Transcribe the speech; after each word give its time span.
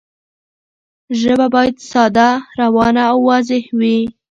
ژبه 1.21 1.47
باید 1.53 1.75
ساده، 1.91 2.29
روانه 2.59 3.03
او 3.11 3.19
واضح 3.29 3.63
وي. 3.79 3.99